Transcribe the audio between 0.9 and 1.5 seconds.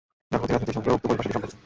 উক্ত পরিভাষাটি